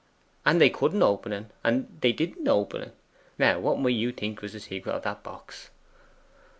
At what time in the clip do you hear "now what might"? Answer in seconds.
3.37-3.89